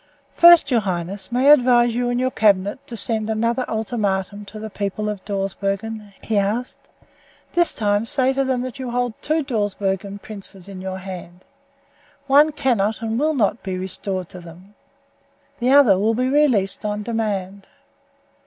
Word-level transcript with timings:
"First, 0.31 0.71
your 0.71 0.79
highness, 0.79 1.31
may 1.31 1.47
I 1.47 1.53
advise 1.53 1.93
you 1.93 2.09
and 2.09 2.19
your 2.19 2.31
cabinet 2.31 2.87
to 2.87 2.97
send 2.97 3.29
another 3.29 3.69
ultimatum 3.69 4.45
to 4.45 4.57
the 4.57 4.71
people 4.71 5.09
of 5.09 5.23
Dawsbergen?" 5.25 6.13
he 6.23 6.39
asked. 6.39 6.89
"This 7.53 7.71
time 7.71 8.07
say 8.07 8.33
to 8.33 8.43
them 8.43 8.63
that 8.63 8.79
you 8.79 8.89
hold 8.89 9.13
two 9.21 9.43
Dawsbergen 9.43 10.17
princes 10.23 10.67
in 10.67 10.81
your 10.81 10.97
hand. 10.97 11.45
One 12.25 12.51
cannot 12.51 13.03
and 13.03 13.19
will 13.19 13.35
not 13.35 13.61
be 13.61 13.77
restored 13.77 14.27
to 14.29 14.39
them. 14.39 14.73
The 15.59 15.69
other 15.71 15.99
will 15.99 16.15
be 16.15 16.29
released 16.29 16.83
on 16.83 17.03
demand. 17.03 17.67